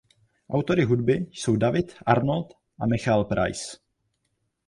Autory 0.49 0.85
hudby 0.85 1.27
jsou 1.31 1.55
David 1.55 1.95
Arnold 2.05 2.53
a 2.79 2.85
Michael 2.87 3.23
Price. 3.23 3.77